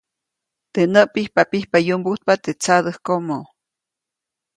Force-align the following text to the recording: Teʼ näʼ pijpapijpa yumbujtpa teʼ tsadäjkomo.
Teʼ 0.73 0.87
näʼ 0.93 1.07
pijpapijpa 1.13 1.77
yumbujtpa 1.87 2.33
teʼ 2.43 2.57
tsadäjkomo. 2.61 3.37